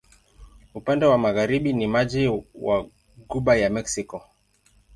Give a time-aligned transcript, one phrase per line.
[0.73, 2.85] Upande wa magharibi ni maji wa
[3.29, 4.23] Ghuba ya Meksiko.